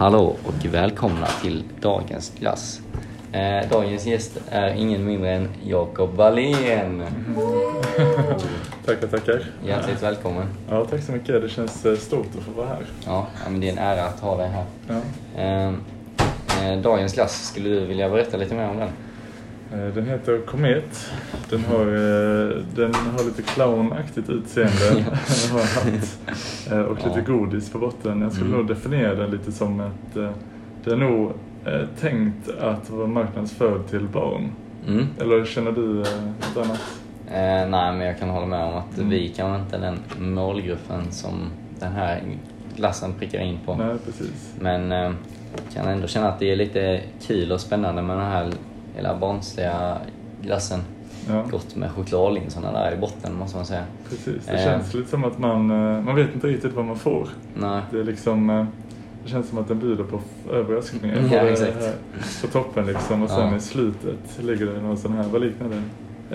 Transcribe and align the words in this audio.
Hallå 0.00 0.36
och 0.44 0.64
välkomna 0.64 1.26
till 1.26 1.64
dagens 1.80 2.32
glass. 2.38 2.80
Eh, 3.32 3.70
dagens 3.70 4.06
gäst 4.06 4.40
är 4.50 4.74
ingen 4.74 5.04
mindre 5.06 5.30
än 5.30 5.48
Jakob 5.64 6.14
Wallén. 6.14 7.02
Tackar, 8.86 9.06
tackar. 9.06 9.44
Hjärtligt 9.66 10.02
välkommen. 10.02 10.46
Ja, 10.70 10.84
tack 10.84 11.02
så 11.02 11.12
mycket. 11.12 11.42
Det 11.42 11.48
känns 11.48 11.86
eh, 11.86 11.96
stort 11.96 12.26
att 12.38 12.44
få 12.44 12.50
vara 12.50 12.66
här. 12.66 12.86
Ja, 13.06 13.26
men 13.48 13.60
det 13.60 13.68
är 13.68 13.72
en 13.72 13.78
ära 13.78 14.04
att 14.04 14.20
ha 14.20 14.36
dig 14.36 14.48
här. 14.48 14.64
Ja. 14.88 15.00
Eh, 15.42 15.68
eh, 16.72 16.80
dagens 16.80 17.14
glass, 17.14 17.48
skulle 17.48 17.68
du 17.68 17.86
vilja 17.86 18.10
berätta 18.10 18.36
lite 18.36 18.54
mer 18.54 18.68
om 18.68 18.76
den? 18.76 18.90
Eh, 19.72 19.94
Den 19.94 20.06
heter 20.06 20.38
Komet. 20.46 21.10
Den 21.50 21.64
har, 21.64 21.86
eh, 21.86 22.56
den 22.74 22.94
har 22.94 23.24
lite 23.24 23.42
clownaktigt 23.42 24.28
utseende. 24.30 24.80
Den 26.68 26.78
eh, 26.80 26.84
och 26.86 26.96
lite 27.06 27.20
godis 27.20 27.70
på 27.72 27.78
botten. 27.78 28.20
Jag 28.22 28.32
skulle 28.32 28.46
Mm. 28.48 28.58
nog 28.58 28.68
definiera 28.68 29.14
den 29.14 29.30
lite 29.30 29.52
som 29.52 29.80
ett... 29.80 30.16
eh, 30.16 30.30
Det 30.84 30.90
är 30.90 30.96
nog 30.96 31.32
tänkt 32.00 32.48
att 32.60 32.90
vara 32.90 33.06
marknadsförd 33.06 33.86
till 33.90 34.08
barn. 34.08 34.52
Mm. 34.88 35.06
Eller 35.20 35.44
känner 35.44 35.72
du 35.72 35.82
något 35.94 36.56
annat? 36.56 36.80
Eh, 37.26 37.68
nej, 37.70 37.92
men 37.92 38.00
jag 38.00 38.18
kan 38.18 38.28
hålla 38.28 38.46
med 38.46 38.64
om 38.64 38.74
att 38.74 38.96
Mm. 38.98 39.10
vi 39.10 39.28
kan 39.28 39.60
inte 39.60 39.78
den 39.78 39.98
målgruppen 40.34 41.12
som 41.12 41.32
den 41.78 41.92
här 41.92 42.22
glassen 42.76 43.12
prickar 43.18 43.40
in 43.40 43.58
på. 43.66 43.74
Nej, 43.74 43.94
precis. 44.06 44.54
Men 44.60 44.92
eh, 44.92 45.10
kan 45.74 45.88
ändå 45.88 46.06
känna 46.06 46.28
att 46.28 46.38
det 46.38 46.52
är 46.52 46.56
lite 46.56 47.00
kul 47.26 47.52
och 47.52 47.60
spännande 47.60 48.02
med 48.02 48.16
den 48.16 48.26
här 48.26 48.50
lilla 49.00 49.16
barnsliga 49.18 49.98
glassen. 50.42 50.80
Ja, 51.28 51.44
Gott 51.50 51.76
med 51.76 51.90
chokladlinserna 51.90 52.72
där 52.72 52.92
i 52.92 52.96
botten 52.96 53.34
måste 53.34 53.56
man 53.56 53.66
säga. 53.66 53.84
precis. 54.08 54.46
Det 54.46 54.52
Eh. 54.52 54.64
känns 54.64 54.94
lite 54.94 55.10
som 55.10 55.24
att 55.24 55.38
man... 55.38 55.70
eh, 55.70 56.02
Man 56.02 56.14
vet 56.16 56.34
inte 56.34 56.46
riktigt 56.46 56.72
vad 56.74 56.84
man 56.84 56.96
får. 56.96 57.28
Nej. 57.54 57.82
Det 57.90 58.00
är 58.00 58.04
liksom... 58.04 58.50
eh, 58.50 58.64
Det 59.24 59.30
känns 59.30 59.48
som 59.48 59.58
att 59.58 59.68
den 59.68 59.78
bjuder 59.78 60.04
på 60.04 60.20
överraskningar. 60.52 61.16
Ja, 61.16 61.40
Både 61.40 61.50
exakt. 61.52 61.96
På 62.42 62.46
toppen 62.48 62.86
liksom 62.86 63.22
och 63.22 63.30
sen 63.30 63.48
Ja. 63.50 63.56
i 63.56 63.60
slutet 63.60 64.18
ligger 64.42 64.66
det 64.66 64.80
någon 64.80 64.96
sån 64.98 65.12
här, 65.12 65.24
vad 65.32 65.40
liknar 65.40 65.68
det? 65.68 65.82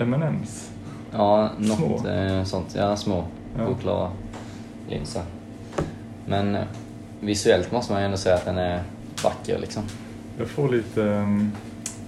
M&M's? 0.02 0.68
Ja, 1.12 1.48
något 1.58 2.00
Små. 2.00 2.08
Eh, 2.10 2.44
sånt. 2.44 2.74
Ja, 2.78 2.96
små 2.96 3.24
Ja. 3.58 3.66
chokladlinser. 3.66 5.22
Men 6.26 6.56
visuellt 7.20 7.72
måste 7.72 7.92
man 7.92 8.02
ju 8.02 8.04
ändå 8.06 8.16
säga 8.16 8.34
att 8.34 8.44
den 8.44 8.58
är 8.58 8.82
vacker 9.24 9.58
liksom. 9.58 9.82
Jag 10.38 10.48
får 10.48 10.68
lite... 10.68 11.04
ehm, 11.04 11.52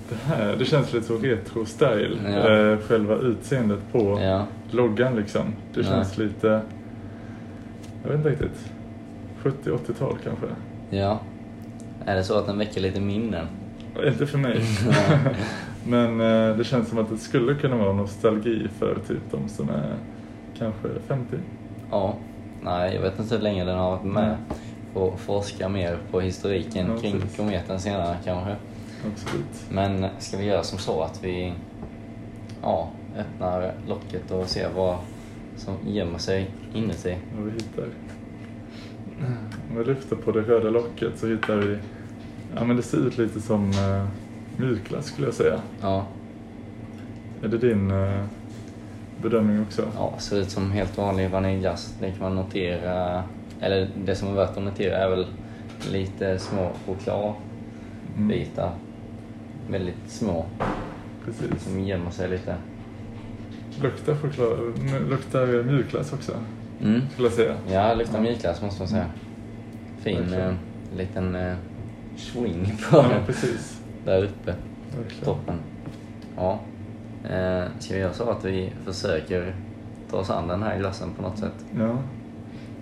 Det 0.09 0.15
här, 0.35 0.57
det 0.59 0.65
känns 0.65 0.93
lite 0.93 1.07
så 1.07 1.19
retro-style. 1.19 2.17
Ja. 2.25 2.73
eh, 2.73 2.79
Själva 2.79 3.15
utseendet 3.15 3.79
på 3.93 4.21
Ja, 4.23 4.45
loggan 4.71 5.17
liksom. 5.17 5.43
Det 5.75 5.85
känns 5.85 6.19
lite... 6.19 6.61
Jag 8.03 8.09
vet 8.11 8.19
inte 8.19 8.29
riktigt. 8.31 8.71
70-80-tal 9.43 10.17
kanske. 10.25 10.47
ja. 10.91 11.21
Är 12.05 12.17
det 12.17 12.25
så 12.25 12.39
att 12.39 12.47
den 12.47 12.59
väcker 12.59 12.81
lite 12.81 13.01
minnen? 13.01 13.47
Inte 14.07 14.27
för 14.27 14.39
mig. 14.39 14.61
Men 15.87 16.21
eh, 16.21 16.57
det 16.57 16.65
känns 16.65 16.89
som 16.89 16.99
att 16.99 17.11
det 17.11 17.19
skulle 17.19 17.55
kunna 17.55 17.77
vara 17.77 17.93
nostalgi 17.93 18.69
för 18.79 18.95
typ 19.09 19.23
de 19.31 19.49
som 19.49 19.69
är 19.71 19.95
kanske 20.59 20.89
50. 21.09 21.37
Ja. 21.91 22.15
Nej, 22.63 22.95
jag 22.95 23.03
vet 23.03 23.19
inte 23.19 23.35
hur 23.35 23.43
länge 23.43 23.65
den 23.65 23.79
har 23.79 23.91
varit 23.91 24.05
med. 24.05 24.29
Nej. 24.49 24.59
Får 24.95 25.17
forska 25.17 25.69
mer 25.69 25.97
på 26.11 26.21
historiken 26.21 26.91
Ja, 26.95 27.01
kring 27.01 27.23
kometen 27.37 27.81
senare 27.81 28.17
kanske. 28.25 28.57
Absolut. 29.07 29.67
Men 29.71 30.07
ska 30.19 30.37
vi 30.37 30.45
göra 30.45 30.63
som 30.63 30.79
så 30.79 31.03
att 31.03 31.25
vi 31.25 31.55
ja, 32.63 32.91
öppnar 33.17 33.75
locket 33.89 34.31
och 34.31 34.47
ser 34.49 34.71
vad 34.77 34.97
som 35.57 35.75
gömmer 35.87 36.19
sig 36.19 36.51
inuti? 36.75 37.17
Vad 37.37 37.45
vi 37.45 37.51
hittar. 37.51 37.85
Om 39.71 39.77
vi 39.79 39.85
lyfter 39.85 40.17
på 40.17 40.33
det 40.33 40.41
röda 40.41 40.71
locket 40.71 41.19
så 41.19 41.27
hittar 41.27 41.57
vi, 41.57 41.79
ja 42.57 42.65
men 42.65 42.77
det 42.77 42.83
ser 42.83 42.99
ut 42.99 43.19
lite 43.19 43.41
som 43.41 43.71
uh, 43.71 44.09
mjukglass 44.57 45.07
skulle 45.07 45.27
jag 45.27 45.35
säga. 45.35 45.61
Ja, 45.81 46.07
Är 47.43 47.49
det 47.49 47.59
din 47.59 47.91
eh, 47.91 48.25
bedömning 49.23 49.63
också? 49.63 49.83
ja, 49.97 50.15
ser 50.19 50.37
ut 50.37 50.51
som 50.51 50.71
helt 50.73 50.99
vanlig 50.99 51.31
vaniljglass. 51.31 51.95
Det 52.01 52.11
kan 52.11 52.21
man 52.21 52.35
notera, 52.35 53.23
eller 53.61 53.89
det 54.05 54.15
som 54.15 54.29
är 54.29 54.33
värt 54.33 54.57
att 54.57 54.63
notera 54.63 54.97
är 54.97 55.11
väl 55.11 55.27
lite 55.93 56.39
små 56.39 56.71
chokladbitar. 56.87 58.67
Mm, 58.67 58.79
Väldigt 59.71 59.95
små, 60.11 60.47
precis. 61.25 61.63
som 61.65 61.81
gömmer 61.85 62.11
sig 62.11 62.29
lite. 62.29 62.55
Luktar 63.83 64.15
choklad, 64.17 64.59
luktar 65.11 65.63
mjukglass 65.63 66.13
också 66.13 66.33
Mm. 66.83 67.01
skulle 67.13 67.29
jag 67.29 67.33
säga. 67.35 67.55
Ja, 67.71 67.95
luktar 67.95 68.21
mjukglass 68.21 68.63
måste 68.63 68.81
man 68.83 68.89
säga. 68.89 69.07
Fin 70.01 70.19
Verkligen. 70.21 70.49
eh, 70.51 70.55
liten 70.97 71.35
eh, 71.35 71.55
swing 72.17 72.79
på 72.91 72.97
Ja, 72.97 73.03
den 73.09 73.27
precis. 73.27 73.81
där 74.05 74.25
uppe. 74.25 74.55
Verkligen. 74.99 75.25
Toppen. 75.25 75.55
Ja. 76.37 76.61
Eh, 77.31 77.65
ska 77.79 77.95
vi 77.95 78.01
göra 78.01 78.13
så 78.13 78.31
att 78.31 78.45
vi 78.45 78.73
försöker 78.85 79.55
ta 80.11 80.17
oss 80.17 80.31
an 80.31 80.49
den 80.49 80.63
här 80.63 80.79
glassen 80.79 81.09
på 81.17 81.23
något 81.23 81.39
sätt? 81.39 81.65
Ja. 81.79 81.97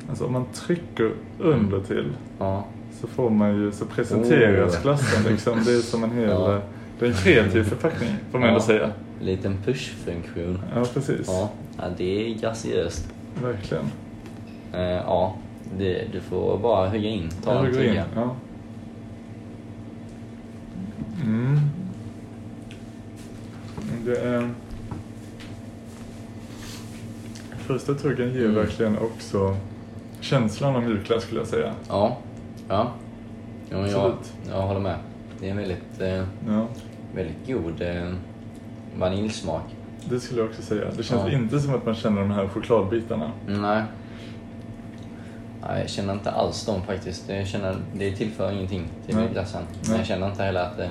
Alltså 0.09 0.27
om 0.27 0.33
man 0.33 0.45
trycker 0.55 1.13
under 1.39 1.81
till 1.81 2.13
Ja. 2.39 2.65
så 3.01 3.07
får 3.07 3.31
man 3.31 3.55
ju, 3.55 3.73
så 3.73 3.85
presenteras 3.87 4.77
Oh. 4.77 4.83
glassen 4.83 5.23
liksom. 5.33 5.59
Det 5.65 5.73
är 5.73 5.81
som 5.81 6.05
en 6.05 6.11
hel, 6.11 6.29
Ja. 6.31 6.61
Det 6.99 7.05
är 7.07 7.11
en 7.11 7.15
kreativ 7.17 7.62
förpackning 7.65 8.11
får 8.31 8.39
man 8.39 8.49
Ja. 8.49 8.55
ändå 8.55 8.61
säga. 8.61 8.91
Liten 9.21 9.57
push-funktion. 9.65 10.59
Ja, 10.75 10.84
precis. 10.95 11.27
Ja. 11.27 11.51
det 11.97 12.31
är 12.31 12.34
graciöst. 12.39 13.09
Verkligen. 13.43 13.84
Eh, 14.73 14.81
ja, 14.83 15.37
det, 15.79 16.05
du 16.12 16.21
får 16.21 16.59
bara 16.59 16.89
hugga 16.89 17.09
in. 17.09 17.31
Ta 17.45 17.55
Jag 17.55 17.67
en 17.67 17.73
tugga. 17.75 18.05
Ja. 18.15 18.34
Mm. 21.25 21.61
Det 24.05 24.17
är... 24.21 24.51
Första 27.57 27.95
tuggen 27.95 28.33
ger 28.34 28.41
Mm. 28.45 28.55
verkligen 28.55 28.99
också 28.99 29.57
känslan 30.21 30.77
av 30.77 30.83
mjukglass 30.83 31.23
skulle 31.23 31.41
jag 31.41 31.49
säga. 31.49 31.73
Ja. 31.89 32.17
Ja. 32.69 32.91
ja 33.71 33.89
jag, 33.89 34.13
jag 34.51 34.63
håller 34.63 34.81
med. 34.81 34.97
Det 35.41 35.47
är 35.47 35.51
en 35.51 35.57
väldigt, 35.57 36.01
eh, 36.01 36.25
Ja, 36.49 36.67
väldigt 37.16 37.47
god 37.47 37.82
eh, 37.82 38.12
vaniljsmak. 38.99 39.62
det 40.09 40.21
skulle 40.21 40.41
jag 40.41 40.50
också 40.50 40.62
säga. 40.62 40.84
Det 40.97 41.03
känns 41.03 41.22
Ja. 41.27 41.31
inte 41.38 41.60
som 41.60 41.75
att 41.75 41.87
man 41.87 41.94
känner 41.94 42.21
de 42.21 42.31
här 42.31 42.49
chokladbitarna. 42.49 43.31
Nej. 43.47 43.82
Nej, 45.69 45.81
jag 45.81 45.91
känner 45.91 46.12
inte 46.12 46.31
alls 46.31 46.66
dem 46.66 46.82
faktiskt. 46.82 47.28
Jag 47.28 47.47
känner, 47.47 47.77
det 47.94 48.10
tillför 48.16 48.53
ingenting 48.53 48.84
till 49.06 49.16
Nej. 49.16 49.28
glassen. 49.32 49.62
Men 49.88 49.97
jag 49.97 50.06
känner 50.06 50.27
inte 50.31 50.43
heller 50.43 50.60
att 50.60 50.77
det 50.77 50.91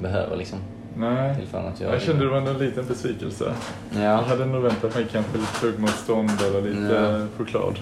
behöver 0.00 0.36
liksom 0.36 0.58
Nej. 0.96 1.36
tillföra 1.36 1.62
något. 1.62 1.80
Jag 1.80 2.02
kände 2.02 2.24
det 2.24 2.30
var 2.30 2.38
en 2.38 2.58
liten 2.58 2.86
besvikelse. 2.86 3.52
Jag 3.94 4.02
Ja, 4.04 4.16
hade 4.22 4.46
nog 4.46 4.62
väntat 4.62 4.94
mig 4.94 5.06
kanske 5.12 5.38
lite 5.38 5.60
tuggmotstånd 5.60 6.30
eller 6.46 6.62
lite 6.62 6.94
Ja. 6.94 7.26
choklad. 7.38 7.78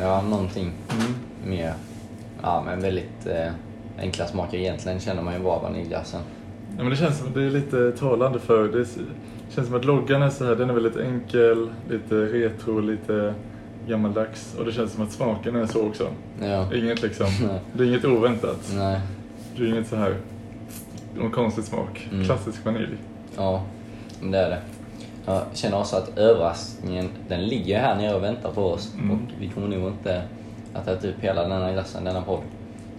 ja, 0.00 0.22
någonting 0.22 0.72
Mm. 0.90 1.14
mer. 1.56 1.74
Ja, 2.42 2.62
men 2.66 2.80
väldigt 2.82 3.26
eh, 3.26 3.52
enkla 3.98 4.26
smaker. 4.26 4.58
Egentligen 4.58 5.00
känner 5.00 5.22
man 5.22 5.34
ju 5.34 5.40
bara 5.40 5.58
vaniljglassen. 5.62 6.20
Ja, 6.80 6.84
men 6.84 6.90
det 6.90 6.96
känns 6.96 7.18
som 7.18 7.32
det 7.32 7.42
är 7.42 7.50
lite 7.50 7.92
talande 7.92 8.38
för 8.38 8.68
det 8.68 8.86
känns 9.54 9.66
som 9.66 9.76
att 9.76 9.84
loggan 9.84 10.22
är 10.22 10.30
så 10.30 10.44
här, 10.44 10.56
den 10.56 10.70
är 10.70 10.74
väldigt 10.74 10.96
enkel, 10.96 11.70
lite 11.90 12.14
retro, 12.14 12.80
lite 12.80 13.34
gammaldags 13.88 14.54
och 14.58 14.64
det 14.64 14.72
känns 14.72 14.92
som 14.92 15.04
att 15.04 15.12
smaken 15.12 15.56
är 15.56 15.66
så 15.66 15.86
också. 15.86 16.08
Ja. 16.42 16.74
Inget 16.74 17.02
liksom, 17.02 17.26
det 17.72 17.82
är 17.84 17.88
inget 17.88 18.04
oväntat. 18.04 18.72
Nej. 18.74 19.00
Det 19.56 19.62
är 19.62 19.68
inget 19.68 19.88
så 19.88 19.96
här, 19.96 20.14
någon 21.16 21.30
konstig 21.30 21.64
smak. 21.64 22.08
Mm. 22.12 22.24
Klassisk 22.24 22.64
vanilj. 22.64 22.96
Ja, 23.36 23.62
det 24.22 24.38
är 24.38 24.50
det. 24.50 24.60
Jag 25.26 25.42
känner 25.54 25.78
också 25.78 25.96
att 25.96 26.18
överraskningen, 26.18 27.08
den 27.28 27.46
ligger 27.46 27.80
här 27.80 27.96
nere 27.96 28.14
och 28.14 28.22
väntar 28.22 28.50
på 28.50 28.62
oss. 28.62 28.94
Mm. 28.94 29.10
Och 29.10 29.18
vi 29.40 29.48
kommer 29.48 29.68
nog 29.68 29.88
inte 29.88 30.22
att 30.74 30.88
äta 30.88 31.08
upp 31.08 31.20
hela 31.20 31.48
denna 31.48 31.72
glassen, 31.72 32.04
denna 32.04 32.22
podd. 32.22 32.40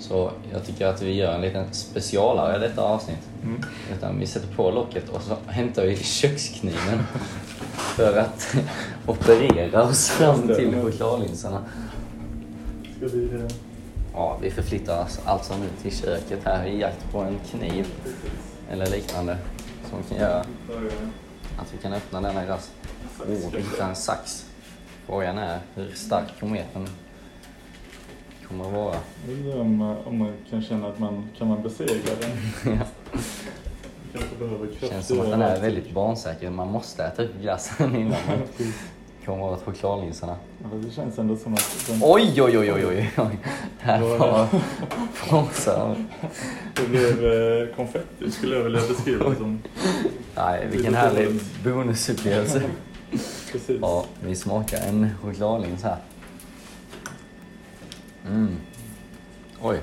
Så 0.02 0.32
jag 0.52 0.66
tycker 0.66 0.88
att 0.88 1.02
vi 1.02 1.14
gör 1.14 1.34
en 1.36 1.42
liten 1.42 1.66
specialare 1.74 2.56
i 2.58 2.60
detta 2.60 2.82
avsnitt. 2.82 3.30
Mm. 3.44 3.64
Utan 3.98 4.20
vi 4.20 4.28
sätter 4.28 4.56
på 4.56 4.72
locket 4.72 5.10
och 5.10 5.22
så 5.22 5.38
hämtar 5.48 5.86
vi 5.86 5.98
kökskniven 5.98 7.00
för 7.74 8.18
att 8.18 8.56
operera 9.08 9.84
oss 9.84 10.10
fram 10.10 10.48
till 10.48 10.82
chokladlinserna. 10.82 11.64
Ska 12.98 13.08
vi... 13.08 13.26
eh, 13.36 13.42
Ja, 14.14 14.38
vi 14.42 14.52
förflyttar 14.52 15.04
oss 15.04 15.20
alltså 15.26 15.54
nu 15.58 15.66
till 15.82 15.98
köket 15.98 16.40
här 16.44 16.66
i 16.66 16.80
jakt 16.80 17.12
på 17.12 17.20
en 17.20 17.40
kniv 17.52 17.88
eller 18.72 18.86
liknande 18.88 19.38
som 19.90 20.04
kan 20.10 20.18
göra 20.18 20.40
att 21.58 21.74
vi 21.74 21.78
kan 21.82 21.94
öppna 21.94 22.22
denna 22.22 22.46
glass. 22.46 22.72
Oh, 23.20 23.52
vi 23.54 23.62
hittar 23.62 23.90
en 23.90 23.96
sax. 23.96 24.46
Frågan 25.06 25.38
är 25.38 25.60
hur 25.76 25.92
stark 25.96 26.40
kometen 26.40 26.88
kommer 28.52 28.66
att 28.66 28.74
vara. 28.74 28.96
Undrar 29.30 29.60
om, 29.60 29.82
eh, 29.82 30.08
om 30.08 30.18
man 30.18 30.34
kan 30.50 30.62
känna 30.62 30.88
att 30.88 31.00
man 31.00 31.30
kan 31.38 31.48
man 31.48 31.62
besegra 31.64 32.16
den. 32.22 32.78
Ja. 32.80 32.86
Känns 34.90 35.08
som 35.08 35.20
att 35.20 35.30
den 35.30 35.42
är 35.42 35.62
väldigt 35.62 35.92
barnsäker. 35.92 36.50
Man 36.50 36.68
måste 36.72 37.04
äta 37.04 37.24
upp 37.24 37.42
glassen 37.42 37.96
innan 38.00 38.18
man 38.28 38.38
kommer 39.26 39.44
åt 39.44 39.64
chokladlinserna. 39.66 40.36
Ja, 40.64 40.70
Det 40.78 40.92
känns 40.92 41.20
ändå 41.20 41.38
som 41.38 41.54
att 41.54 41.86
den, 41.88 42.00
Oj, 42.04 42.42
oj, 42.42 42.60
oj, 42.60 42.74
oj, 42.74 42.86
oj. 42.88 43.12
oj. 43.18 43.38
Här 43.80 44.02
var 44.02 44.48
Frossa. 45.14 45.96
det 46.76 46.90
blev 46.90 47.26
eh, 47.26 47.76
konfetti 47.76 48.32
skulle 48.32 48.56
jag 48.56 48.64
vilja 48.64 48.82
beskriva 48.88 49.30
det 49.30 49.36
som. 49.36 49.62
Nej, 50.36 50.68
vilken 50.72 50.96
härlig 50.96 51.40
bonusupplevelse. 51.64 52.62
Precis. 53.52 53.78
Ja, 53.82 54.06
vi 54.24 54.36
smakar 54.36 54.78
en 54.88 55.10
chokladlins 55.22 55.84
här. 55.84 55.98
Mm. 58.28 58.56
Oj. 59.62 59.80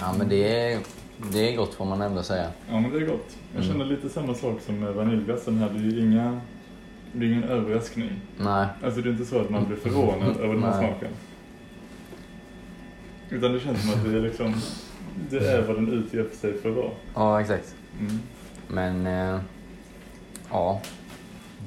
Ja, 0.00 0.14
men 0.18 0.28
det 0.28 0.72
är, 0.72 0.78
det 1.32 1.52
är 1.52 1.56
gott 1.56 1.74
får 1.74 1.84
man 1.84 2.02
ändå 2.02 2.22
säga. 2.22 2.50
Ja 2.70 2.80
men 2.80 2.92
det 2.92 2.98
är 2.98 3.06
gott. 3.06 3.36
Jag 3.54 3.62
Mm. 3.64 3.72
känner 3.72 3.84
lite 3.84 4.08
samma 4.08 4.34
sak 4.34 4.60
som 4.66 4.80
med 4.80 4.94
vaniljglassen 4.94 5.58
här. 5.58 5.70
Det 5.70 5.78
är 5.78 5.82
ju 5.82 6.00
inga, 6.00 6.40
det 7.12 7.26
är 7.26 7.30
ingen 7.30 7.44
överraskning. 7.44 8.10
Nej. 8.38 8.66
Alltså 8.84 9.00
det 9.00 9.08
är 9.08 9.12
inte 9.12 9.24
så 9.24 9.40
att 9.40 9.50
man 9.50 9.64
blir 9.66 9.76
förvånad 9.76 10.36
över 10.36 10.54
den 10.54 10.62
här 10.62 10.80
Nej. 10.80 10.90
smaken. 10.90 11.08
Utan 13.30 13.52
det 13.52 13.60
känns 13.60 13.80
som 13.82 13.90
att 13.90 14.04
det 14.04 14.16
är 14.18 14.20
liksom, 14.22 14.54
det 15.30 15.36
är 15.38 15.62
vad 15.62 15.76
den 15.76 15.92
utger 15.92 16.24
för 16.24 16.36
sig 16.36 16.60
för 16.60 16.70
att 16.70 16.76
vara. 16.76 16.90
Ja, 17.14 17.40
exakt. 17.40 17.74
Mm. 18.00 18.18
Men 18.68 19.06
eh, 19.06 19.40
ja, 20.50 20.80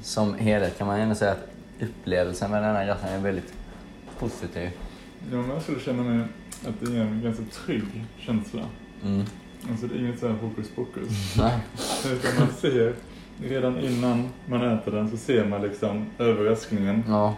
som 0.02 0.34
helhet 0.34 0.78
kan 0.78 0.86
man 0.86 1.00
ändå 1.00 1.14
säga 1.14 1.32
att 1.32 1.48
upplevelsen 1.80 2.50
med 2.50 2.62
den 2.62 2.76
här 2.76 2.84
glassen 2.84 3.08
är 3.08 3.18
väldigt 3.18 3.54
positiv. 4.20 4.70
Ja 5.30 5.36
men 5.36 5.50
jag 5.50 5.62
skulle 5.62 5.80
känna 5.80 6.02
mig 6.02 6.24
att 6.68 6.80
det 6.80 6.96
är 6.96 7.00
en 7.00 7.22
ganska 7.22 7.42
trygg 7.44 8.04
känsla. 8.18 8.62
Mm. 9.04 9.24
Alltså 9.70 9.86
det 9.86 9.94
är 9.94 9.98
inget 9.98 10.20
så 10.20 10.28
här 10.28 10.34
hokus 10.34 10.68
pokus. 10.74 11.34
Nej. 11.38 11.58
Utan 12.12 12.38
man 12.38 12.48
ser, 12.60 12.94
redan 13.42 13.78
innan 13.80 14.28
man 14.46 14.62
äter 14.62 14.92
den 14.92 15.10
så 15.10 15.16
ser 15.16 15.44
man 15.44 15.62
liksom 15.62 16.06
överraskningen. 16.18 17.04
Ja, 17.08 17.36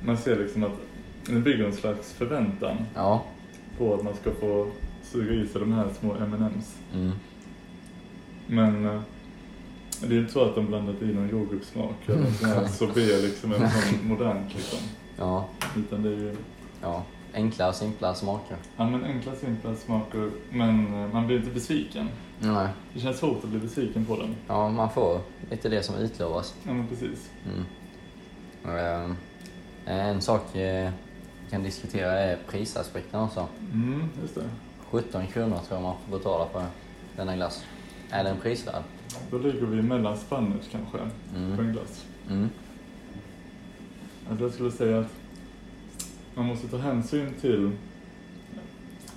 Man 0.00 0.16
ser 0.16 0.36
liksom 0.38 0.64
att 0.64 0.80
den 1.26 1.42
bygger 1.42 1.64
en 1.64 1.72
slags 1.72 2.12
förväntan 2.12 2.76
ja. 2.94 3.24
på 3.78 3.94
att 3.94 4.04
man 4.04 4.14
ska 4.20 4.30
få 4.30 4.66
suga 5.02 5.34
i 5.34 5.46
sig 5.46 5.60
de 5.60 5.72
här 5.72 5.88
små 6.00 6.14
M&M's. 6.14 6.94
Mm. 6.94 7.12
Men 8.46 8.86
eh, 8.86 9.00
det 10.00 10.06
är 10.06 10.12
ju 10.12 10.20
inte 10.20 10.32
så 10.32 10.44
att 10.44 10.54
de 10.54 10.66
blandat 10.66 11.02
i 11.02 11.06
någon 11.06 11.28
jordgubbssmak 11.28 11.94
eller 12.06 12.18
en 12.26 12.34
sån 12.34 12.48
här 12.48 12.66
sorbet 12.66 13.22
liksom, 13.24 13.52
eller 13.52 13.68
sån 13.68 14.08
modernt 14.08 14.54
liksom. 14.54 14.78
Ja, 15.16 15.48
Utan 15.78 16.02
det 16.02 16.08
är 16.08 16.12
ju, 16.16 16.36
ja. 16.82 17.02
Enkla 17.34 17.68
och 17.68 17.74
simpla 17.74 18.14
smaker. 18.14 18.56
ja 18.76 18.90
men 18.90 19.04
enkla 19.04 19.34
simpla 19.34 19.74
smaker 19.74 20.30
men 20.50 20.94
eh, 20.94 21.12
man 21.12 21.26
blir 21.26 21.36
inte 21.38 21.50
besviken. 21.50 22.08
Nej. 22.40 22.68
Det 22.94 23.00
känns 23.00 23.18
svårt 23.18 23.44
att 23.44 23.50
bli 23.50 23.58
besviken 23.58 24.04
på 24.04 24.16
den. 24.16 24.34
Ja, 24.46 24.68
man 24.68 24.90
får 24.90 25.20
lite 25.50 25.68
det 25.68 25.82
som 25.82 25.94
utlovas. 25.94 26.54
Ja 26.66 26.72
men 26.72 26.86
precis. 26.86 27.30
Mm. 28.64 29.06
Eh, 29.06 29.16
En 29.86 30.20
sak 30.20 30.56
eh, 30.56 30.90
vi 31.44 31.50
kan 31.50 31.62
diskutera 31.62 32.12
är 32.12 32.38
prisaspekten 32.48 33.20
också. 33.20 33.46
Mm, 33.72 34.08
just 34.22 34.34
det. 34.34 34.44
17 34.90 35.26
kronor 35.26 35.56
tror 35.68 35.76
jag 35.78 35.82
man 35.82 35.94
får 36.08 36.18
betala 36.18 36.46
för 36.52 36.64
denna 37.16 37.36
glass. 37.36 37.64
Är 38.10 38.24
den 38.24 38.36
prisvärd? 38.36 38.82
Då 39.30 39.38
ligger 39.38 39.66
vi 39.66 39.82
mellan 39.82 40.16
spannet 40.16 40.68
kanske, 40.72 40.98
på 40.98 41.36
en 41.36 41.52
Mm. 41.54 41.72
glass. 41.72 42.04
Mm. 42.30 42.48
Alltså 44.30 44.44
jag 44.44 44.52
skulle 44.54 44.70
säga 44.70 44.98
att 45.00 45.06
man 46.38 46.46
måste 46.46 46.68
ta 46.68 46.76
hänsyn 46.76 47.34
till 47.40 47.70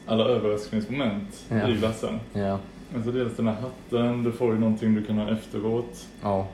alla 0.06 0.24
överraskningsmoment 0.26 1.46
Ja. 1.50 1.68
i 1.70 1.74
glassen. 1.74 2.20
Ja. 2.34 2.60
Alltså 2.96 3.12
dels 3.12 3.36
den 3.38 3.48
här 3.48 3.56
hatten, 3.56 4.24
du 4.24 4.32
får 4.32 4.54
ju 4.54 4.60
någonting 4.60 4.96
du 4.96 5.04
kan 5.06 5.18
ha 5.18 5.30
efteråt 5.32 6.08
Ja. 6.22 6.48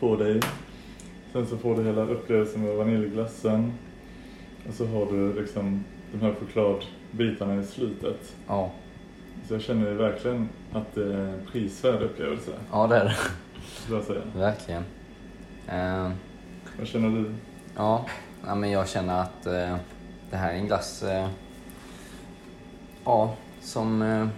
på 0.00 0.16
dig. 0.16 0.40
Sen 1.32 1.46
så 1.46 1.56
får 1.58 1.76
du 1.76 1.82
hela 1.84 2.02
upplevelsen 2.02 2.62
med 2.62 2.76
vaniljglassen. 2.76 3.72
Och 4.68 4.74
så 4.74 4.86
har 4.86 5.06
du 5.06 5.40
liksom 5.40 5.84
de 6.12 6.20
här 6.20 6.34
chokladbitarna 6.40 7.60
i 7.62 7.64
slutet. 7.66 8.34
Ja. 8.48 8.70
Så 9.48 9.54
jag 9.54 9.62
känner 9.62 9.92
verkligen 9.92 10.48
att 10.72 10.94
det 10.94 11.14
är 11.14 11.18
en 11.18 11.40
prisvärd 11.52 12.02
upplevelse, 12.02 12.50
Ja, 12.72 12.86
det 12.86 12.96
är 12.96 13.04
det. 13.04 13.16
skulle 13.74 13.96
jag 13.96 14.06
säga. 14.06 14.20
Verkligen. 14.36 14.82
Eh, 15.68 16.10
Vad 16.78 16.86
känner 16.86 17.08
du? 17.08 17.34
Ja, 17.76 18.06
ja 18.46 18.54
men 18.54 18.70
jag 18.70 18.88
känner 18.88 19.22
att 19.22 19.46
eh, 19.46 19.76
det 20.32 20.38
här 20.38 20.52
är 20.52 20.56
en 20.56 20.66
glass 20.66 21.02
eh, 21.02 21.28
ja, 23.04 23.34
som 23.60 24.02
eh, 24.02 24.28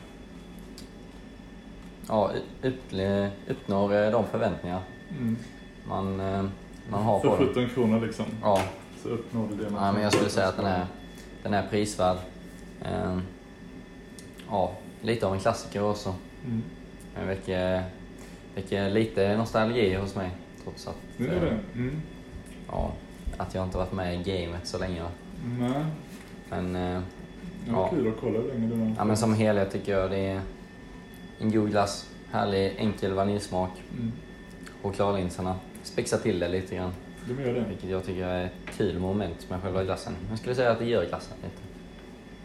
ja, 2.08 2.30
upple, 2.62 3.30
uppnår 3.48 3.94
eh, 3.94 4.10
de 4.10 4.24
förväntningar 4.26 4.80
Mm. 5.10 5.36
man, 5.88 6.20
eh, 6.20 6.44
man 6.90 7.02
har 7.02 7.20
För 7.20 7.28
på 7.28 7.36
den. 7.36 7.46
17 7.48 7.68
kronor 7.68 8.00
liksom, 8.06 8.24
Ja, 8.42 8.62
så 9.02 9.08
uppnår 9.08 9.48
du 9.48 9.64
det 9.64 9.70
man 9.70 9.86
ja, 9.86 9.92
men 9.92 10.02
jag 10.02 10.12
skulle 10.12 10.30
säga 10.30 10.48
att 10.48 10.56
den 10.56 10.66
är, 10.66 10.86
den 11.42 11.54
är 11.54 11.66
prisvärd. 11.68 12.16
Eh, 12.82 13.18
ja, 14.50 14.72
lite 15.02 15.26
av 15.26 15.34
en 15.34 15.40
klassiker 15.40 15.82
också. 15.82 16.14
Mm. 16.44 16.62
Den 17.16 17.26
väcker, 17.26 17.84
väcker 18.54 18.90
lite 18.90 19.36
nostalgi 19.36 19.94
hos 19.94 20.14
mig 20.16 20.30
trots 20.64 20.86
att, 20.88 20.96
Det 21.16 21.24
är 21.28 21.34
eh, 21.36 21.40
det. 21.40 21.58
Mm. 21.74 22.02
ja, 22.68 22.92
att 23.36 23.54
jag 23.54 23.64
inte 23.64 23.78
varit 23.78 23.92
med 23.92 24.14
i 24.14 24.22
gamet 24.46 24.66
så 24.66 24.78
länge. 24.78 25.02
Nej, 25.58 25.84
Men 26.50 26.76
eh, 26.76 27.00
det 27.66 27.72
var 27.72 27.80
Ja. 27.82 27.88
kul 27.90 28.08
att 28.08 28.14
kolla 28.20 28.38
hur 28.40 28.48
länge 28.48 28.66
du 28.66 28.76
var 28.76 28.94
Ja, 28.98 29.04
men 29.04 29.16
som 29.16 29.34
helhet 29.34 29.72
tycker 29.72 29.92
jag 29.98 30.10
det 30.10 30.18
är 30.26 30.40
en 31.38 31.50
god 31.50 31.70
glass. 31.70 32.10
Härlig, 32.30 32.74
enkel 32.78 33.12
vaniljsmak. 33.12 33.70
Mm. 33.98 34.12
Chokladlinserna. 34.82 35.56
Spexa 35.82 36.18
till 36.18 36.38
det 36.38 36.48
lite 36.48 36.76
grann. 36.76 36.90
Du 37.28 37.42
gör 37.42 37.54
det? 37.54 37.64
Vilket 37.68 37.90
jag 37.90 38.04
tycker 38.06 38.26
är 38.26 38.44
ett 38.44 38.52
kul 38.76 38.98
moment 38.98 39.50
med 39.50 39.62
själva 39.62 39.84
glassen. 39.84 40.12
Jag 40.30 40.38
skulle 40.38 40.54
säga 40.54 40.70
att 40.70 40.78
det 40.78 40.84
gör 40.84 41.06
glassen 41.06 41.36
lite. 41.42 41.56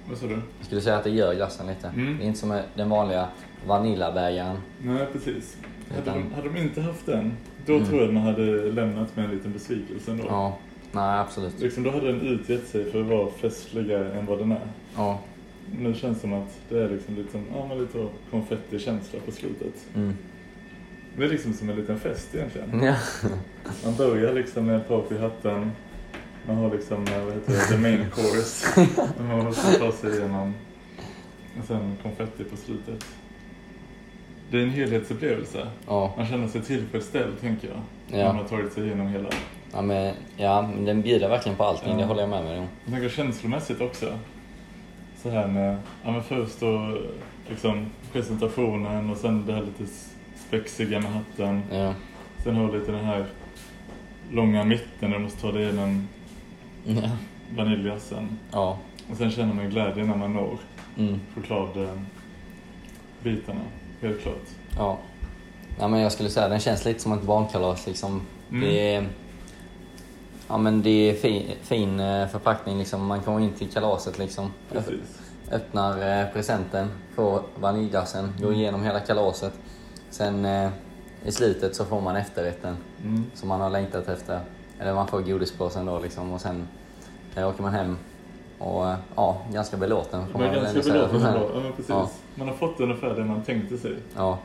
Vad 0.10 0.18
sa 0.18 0.26
du? 0.26 0.34
Jag 0.58 0.66
skulle 0.66 0.82
säga 0.82 0.98
att 0.98 1.04
det 1.04 1.10
gör 1.10 1.36
glassen 1.36 1.68
lite. 1.68 1.88
Mm. 1.88 2.18
Det 2.18 2.24
är 2.24 2.28
inte 2.28 2.40
som 2.40 2.62
den 2.76 2.90
vanliga 2.90 3.28
vaniljabägaren. 3.68 4.58
Nej, 4.82 5.08
precis. 5.14 5.58
Hade 5.96 6.12
de, 6.20 6.34
hade 6.34 6.50
de 6.50 6.58
inte 6.60 6.82
haft 6.82 7.06
den, 7.06 7.34
då 7.66 7.74
Mm. 7.76 7.88
tror 7.88 8.02
jag 8.02 8.14
man 8.14 8.24
hade 8.24 8.72
lämnat 8.72 9.16
med 9.16 9.26
en 9.26 9.32
liten 9.32 9.54
besvikelse 9.54 10.12
ändå. 10.12 10.24
Ja, 10.28 10.58
nej 10.92 11.20
absolut. 11.20 11.60
Liksom, 11.60 11.84
då 11.84 11.92
hade 11.92 12.08
den 12.12 12.22
utgett 12.22 12.68
sig 12.68 12.92
för 12.92 13.02
att 13.02 13.08
vara 13.08 13.30
festligare 13.32 14.12
än 14.20 14.26
vad 14.26 14.38
den 14.40 14.52
är. 14.52 14.68
Ja, 14.96 15.20
Nu 15.80 15.94
känns 15.94 16.18
det 16.18 16.22
som 16.22 16.34
att 16.34 16.60
det 16.70 16.80
är 16.80 16.90
liksom 16.90 17.16
lite, 17.16 17.32
som, 17.32 17.46
ja, 17.56 17.66
men 17.68 17.78
lite 17.80 18.08
konfettikänsla 18.32 19.20
på 19.26 19.32
slutet. 19.32 19.74
mm. 19.96 20.14
Det 21.18 21.26
är 21.26 21.30
liksom 21.30 21.54
som 21.54 21.70
en 21.70 21.76
liten 21.76 22.00
fest 22.00 22.36
egentligen. 22.36 22.84
ja. 22.84 22.96
Man 23.86 23.96
börjar 23.96 24.34
liksom 24.34 24.66
med 24.66 24.88
partyhatten. 24.88 25.72
Man 26.48 26.56
har 26.56 26.72
liksom, 26.72 27.08
eh, 27.08 27.24
vad 27.26 27.34
heter 27.34 27.52
det, 27.54 27.60
the 27.60 27.78
main 27.78 28.06
course. 28.16 28.88
Man 29.30 29.44
måste 29.46 29.80
ta 29.80 29.92
sig 29.92 30.18
igenom. 30.18 30.54
Och 31.60 31.66
sen 31.68 31.98
konfetti 32.04 32.44
på 32.44 32.58
slutet. 32.58 33.06
Det 34.52 34.58
är 34.58 34.64
en 34.64 34.70
helhetsupplevelse. 34.70 35.68
ja. 35.88 36.14
Man 36.18 36.28
känner 36.28 36.48
sig 36.48 36.62
tillfredsställd, 36.62 37.42
tänker 37.42 37.68
jag. 37.68 37.78
När 38.08 38.20
Ja. 38.20 38.26
man 38.28 38.36
har 38.36 38.44
tagit 38.44 38.74
sig 38.74 38.86
igenom 38.86 39.08
hela. 39.08 39.30
ja, 39.74 39.82
men, 39.82 40.14
ja 40.38 40.62
men 40.62 40.86
den 40.86 41.02
bjuder 41.02 41.30
verkligen 41.30 41.58
på 41.58 41.64
allting. 41.64 41.92
Ja. 41.92 41.98
Det 41.98 42.04
håller 42.06 42.22
jag 42.22 42.30
med 42.30 42.44
mig 42.44 42.60
om. 42.60 42.68
Jag 42.86 42.94
tänker 42.94 43.10
känslomässigt 43.10 43.82
också. 43.82 44.14
Så 45.24 45.30
här 45.30 45.48
med, 45.48 45.78
ja 46.04 46.12
men 46.12 46.24
först 46.24 46.60
då 46.60 46.98
liksom 47.50 47.86
presentationen 48.14 49.10
och 49.10 49.18
sen 49.18 49.46
det 49.46 49.54
här 49.54 49.62
lite 49.62 49.92
spexiga 50.48 51.00
med 51.00 51.12
hatten. 51.12 51.62
Ja. 51.72 51.94
Sen 52.44 52.56
har 52.56 52.68
du 52.72 52.80
lite 52.80 52.92
den 52.92 53.06
här 53.06 53.26
långa 54.32 54.64
mitten 54.64 55.12
där 55.12 55.18
du 55.18 55.24
måste 55.24 55.42
ta 55.42 55.52
dig 55.52 55.64
igenom 55.64 56.08
Ja. 56.86 57.10
vaniljglassen. 57.56 58.28
Ja. 58.52 58.78
Och 59.12 59.18
sen 59.18 59.32
känner 59.32 59.54
man 59.54 59.70
glädje 59.70 60.06
när 60.06 60.16
man 60.16 60.34
når 60.34 60.58
Mm. 60.98 61.20
chokladbitarna. 61.36 63.62
Helt 64.02 64.22
klart. 64.22 64.36
Ja. 64.78 64.98
ja 65.80 65.88
men 65.88 66.00
jag 66.00 66.12
skulle 66.12 66.30
säga 66.30 66.48
den 66.50 66.60
känns 66.60 66.86
lite 66.86 67.00
som 67.00 67.14
ett 67.14 67.22
barnkalas 67.24 67.88
liksom. 67.88 68.22
Mm. 68.52 68.62
Det 68.70 68.96
är, 68.96 69.08
ja, 70.48 70.58
men 70.58 70.82
det 70.82 70.90
är 71.10 71.14
fin, 71.14 71.52
fin 71.62 72.00
eh, 72.00 72.28
förpackning 72.28 72.78
liksom. 72.78 73.06
Man 73.06 73.22
kommer 73.22 73.40
in 73.40 73.54
till 73.54 73.70
kalaset 73.72 74.18
liksom. 74.20 74.54
Precis. 74.72 75.20
Öppnar 75.52 76.22
eh, 76.22 76.28
presenten, 76.34 76.88
får 77.16 77.42
vaniljglassen, 77.60 78.34
går 78.40 78.48
Mm. 78.48 78.60
igenom 78.60 78.84
hela 78.84 79.00
kalaset. 79.00 79.54
Sen 80.10 80.46
eh, 80.46 80.70
i 81.26 81.32
slutet 81.32 81.76
så 81.76 81.86
får 81.86 82.02
man 82.02 82.16
efterrätten 82.16 82.78
Mm. 83.04 83.26
som 83.34 83.50
man 83.50 83.62
har 83.62 83.70
längtat 83.70 84.08
efter. 84.10 84.40
Eller 84.80 84.94
man 84.94 85.08
får 85.08 85.22
godispåsen 85.22 85.86
då 85.86 86.00
liksom 86.00 86.32
och 86.34 86.42
sen 86.42 86.68
åker 87.38 87.62
man 87.62 87.74
hem 87.74 87.98
och 88.60 88.88
eh, 88.90 88.98
ja, 89.16 89.42
ganska 89.54 89.78
belåten 89.78 90.28
får 90.28 90.40
Man 90.40 90.54
ganska 90.54 90.82
säga. 90.84 90.94
belåten 90.94 91.22
ändå. 91.22 91.52
Ja, 91.54 91.60
men 91.60 91.72
precis. 91.72 91.90
Ja. 91.90 92.10
Man 92.36 92.48
har 92.48 92.56
fått 92.56 92.80
ungefär 92.80 93.16
det 93.16 93.26
man 93.26 93.44
tänkte 93.44 93.78
sig. 93.78 93.96
Ja. 94.16 94.38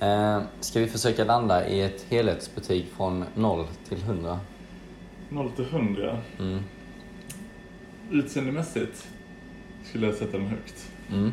Eh, 0.00 0.40
ska 0.60 0.80
vi 0.80 0.86
försöka 0.86 1.24
landa 1.24 1.68
i 1.68 1.82
ett 1.82 2.06
helhetsbetyg 2.08 2.86
från 2.96 3.24
0 3.34 3.66
till 3.88 4.02
100? 4.02 4.38
0 5.28 5.50
till 5.50 5.64
100. 5.64 6.18
Mm. 6.38 6.58
Utseendemässigt 8.10 9.08
skulle 9.84 10.06
jag 10.06 10.14
sätta 10.14 10.38
den 10.38 10.46
högt. 10.46 10.90
Mm. 11.12 11.32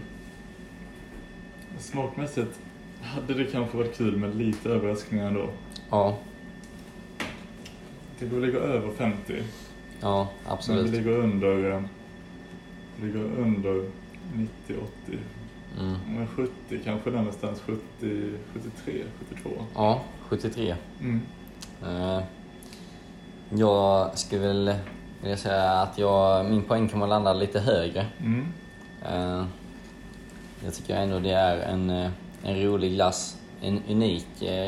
Smakmässigt 1.80 2.60
hade 3.01 3.34
det 3.34 3.44
kanske 3.44 3.77
varit 3.77 3.98
kul 3.98 4.18
med 4.18 4.36
lite 4.36 4.70
överraskningar 4.70 5.27
ändå. 5.27 5.50
Ja. 5.89 6.18
Det 8.20 8.25
går 8.25 8.38
att 8.38 8.44
ligga 8.44 8.60
över 8.60 8.92
50. 8.92 9.44
Ja, 10.02 10.24
Men 10.24 10.28
vi 10.46 10.52
absolut. 10.54 10.92
ligger 10.92 11.12
under, 11.12 11.72
eh, 11.72 11.82
ligger 13.02 13.20
under 13.24 13.90
90-80. 14.34 15.20
Mm. 15.80 15.96
Men 16.08 16.28
70 16.28 16.52
kanske 16.84 17.10
där 17.10 17.18
någonstans. 17.18 17.62
70, 17.66 17.82
73, 18.54 19.04
72. 19.30 19.50
Ja, 19.76 20.02
73. 20.30 20.76
Mm. 21.02 21.22
Eh, 21.86 22.24
Jag 23.50 24.18
skulle 24.18 24.42
väl 24.48 24.76
vilja 25.22 25.38
säga 25.38 25.72
att 25.72 25.98
jag, 25.98 26.46
min 26.46 26.64
poäng 26.64 26.90
kommer 26.90 27.08
landa 27.08 27.34
lite 27.34 27.60
högre. 27.60 28.06
Mm. 28.20 28.46
Eh, 29.06 29.46
Jag 30.64 30.74
tycker 30.74 30.96
ändå 30.96 31.20
det 31.20 31.32
är 31.34 31.58
en, 31.58 31.90
en 32.44 32.64
rolig 32.64 32.94
glass. 32.94 33.38
En 33.62 33.82
unik 33.90 34.28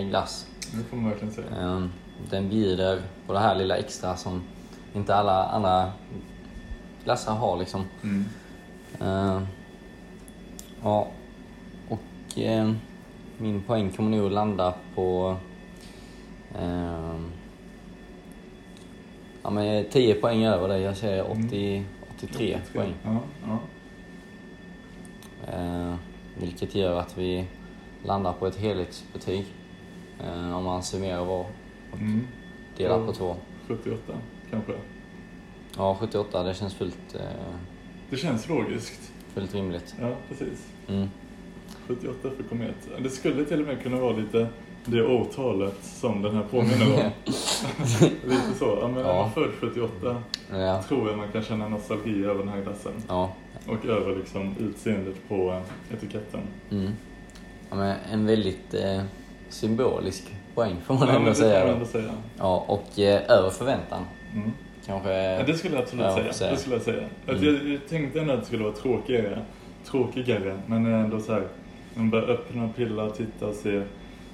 glass. 0.09 0.47
Det 0.73 0.83
får 0.83 0.97
man 0.97 1.09
verkligen 1.09 1.33
säga. 1.33 1.89
Den 2.29 2.49
bjuder 2.49 3.01
på 3.27 3.33
det 3.33 3.39
här 3.39 3.55
lilla 3.55 3.77
extra 3.77 4.15
som 4.15 4.41
inte 4.95 5.15
alla 5.15 5.43
andra 5.45 5.91
glassar 7.03 7.33
har 7.35 7.57
liksom. 7.57 7.83
Mm. 8.03 8.25
Eh, 9.01 9.41
Ja, 10.83 11.07
och 11.89 12.39
eh, 12.39 12.71
min 13.37 13.61
poäng 13.61 13.91
kommer 13.91 14.17
nog 14.17 14.31
landa 14.31 14.73
på 14.95 15.35
eh, 16.59 17.15
ja, 19.43 19.49
men 19.49 19.85
10 19.91 20.13
poäng 20.15 20.43
över 20.45 20.67
det. 20.67 20.79
Jag 20.79 20.97
säger 20.97 21.31
80, 21.31 21.85
83 22.17 22.59
poäng. 22.73 22.93
Ja, 23.03 23.19
ja. 23.47 23.59
Eh, 25.53 25.95
vilket 26.37 26.75
gör 26.75 26.99
att 26.99 27.17
vi 27.17 27.45
landar 28.03 28.33
på 28.33 28.47
ett 28.47 28.55
helhetsbetyg. 28.57 29.45
Eh, 30.25 30.57
om 30.57 30.63
man 30.63 30.83
summerar 30.83 31.25
var 31.25 31.39
och 31.91 31.97
Mm. 31.99 32.27
delar 32.77 33.05
på 33.05 33.13
två. 33.13 33.35
78 33.67 34.13
kanske. 34.55 34.83
Ja, 35.77 35.97
78, 35.99 36.43
det 36.43 36.53
känns 36.53 36.73
fullt, 36.73 37.15
eh, 37.15 37.21
Det 38.09 38.17
känns 38.17 38.49
logiskt. 38.49 39.11
fullt 39.33 39.53
rimligt. 39.55 39.95
Ja, 40.01 40.11
precis. 40.29 40.67
Mm. 40.87 41.09
78 41.87 42.29
för 42.37 42.43
komet. 42.43 42.75
Det 42.99 43.09
skulle 43.09 43.45
till 43.45 43.61
och 43.61 43.67
med 43.67 43.83
kunna 43.83 43.99
vara 43.99 44.13
lite 44.17 44.47
det 44.85 45.03
årtalet 45.05 45.83
som 45.83 46.21
den 46.21 46.35
här 46.35 46.43
påminner 46.43 46.93
om. 46.93 47.11
lite 48.29 48.53
så. 48.59 48.77
Ja, 48.81 48.87
men 48.87 49.03
Ja. 49.03 49.31
född 49.35 49.51
78 49.59 50.23
Ja, 50.51 50.83
tror 50.83 51.09
jag 51.09 51.17
man 51.17 51.31
kan 51.31 51.43
känna 51.43 51.67
nostalgi 51.69 52.25
över 52.25 52.39
den 52.39 52.49
här 52.49 52.61
glassen. 52.61 52.93
ja. 53.07 53.31
Och 53.67 53.85
över 53.85 54.15
liksom 54.15 54.55
utseendet 54.59 55.15
på 55.29 55.51
eh, 55.51 55.95
etiketten. 55.97 56.39
Mm. 56.71 56.91
ja 57.69 57.75
men 57.75 57.95
en 58.11 58.25
väldigt 58.25 58.73
eh, 58.73 59.01
symbolisk 59.49 60.23
poäng 60.55 60.75
får 60.85 60.93
man 60.93 61.07
Ja, 61.07 61.15
ändå 61.15 61.33
säga. 61.33 61.59
man 61.59 61.67
då. 61.67 61.73
ändå 61.73 61.85
säga. 61.85 62.11
Ja, 62.37 62.65
och 62.67 62.99
eh, 62.99 63.21
över 63.31 63.49
förväntan. 63.49 64.01
Mm. 64.35 64.51
Kanske... 64.85 65.13
Ja, 65.13 65.43
det 65.43 65.53
skulle 65.53 65.75
jag 65.75 65.83
absolut 65.83 66.05
Ja, 66.05 66.15
säga. 66.15 66.33
säga. 66.33 66.51
Det 66.51 66.57
skulle 66.57 66.75
jag 66.75 66.83
säga. 66.83 67.03
Att 67.27 67.29
Mm. 67.41 67.43
jag, 67.45 67.67
jag 67.73 67.87
tänkte 67.89 68.19
ändå 68.19 68.33
att 68.33 68.39
det 68.39 68.45
skulle 68.45 68.63
vara 68.63 68.73
tråkigare. 68.73 69.41
Tråkigare, 69.85 70.57
men 70.65 70.85
ändå 70.85 71.19
så 71.19 71.33
här. 71.33 71.47
Man 71.93 72.09
börjar 72.09 72.27
öppna, 72.27 72.69
pilla, 72.75 73.09
titta, 73.09 73.53
se, 73.53 73.81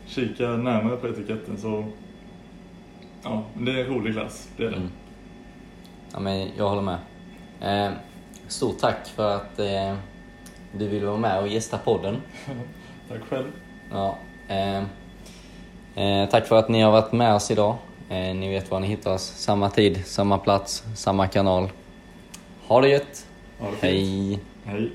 kika 0.07 0.47
närmare 0.47 0.95
på 0.97 1.07
etiketten 1.07 1.57
så... 1.57 1.85
Ja, 3.23 3.43
det 3.59 3.71
är 3.71 3.77
en 3.77 3.85
rolig 3.95 4.13
glass. 4.13 4.49
Det 4.57 4.63
är 4.65 4.69
det. 4.69 4.75
Mm. 4.75 4.89
Ja, 6.13 6.19
men 6.19 6.47
jag 6.57 6.69
håller 6.69 6.81
med. 6.81 6.97
Eh, 7.61 7.91
stort 8.47 8.79
tack 8.79 9.07
för 9.15 9.35
att 9.35 9.59
eh, 9.59 9.95
du 10.77 10.87
ville 10.87 11.05
vara 11.05 11.17
med 11.17 11.39
och 11.39 11.47
gästa 11.47 11.77
podden. 11.77 12.15
Tack 13.09 13.21
själv. 13.29 13.45
Ja, 13.91 14.17
eh, 14.47 14.77
eh, 16.05 16.29
tack 16.29 16.47
för 16.47 16.55
att 16.55 16.69
ni 16.69 16.81
har 16.81 16.91
varit 16.91 17.11
med 17.11 17.33
oss 17.35 17.51
idag. 17.51 17.75
Eh, 18.11 18.35
ni 18.35 18.49
vet 18.49 18.71
var 18.71 18.79
ni 18.79 18.87
hittar 18.87 19.13
oss. 19.13 19.33
Samma 19.37 19.69
tid, 19.69 20.05
samma 20.05 20.37
plats, 20.37 20.83
samma 20.95 21.27
kanal. 21.27 21.71
Ha 22.67 22.81
det 22.81 22.89
gött! 22.89 23.25
Ha 23.59 23.71
det. 23.71 23.87
Hej! 23.87 24.39
Hej. 24.65 24.91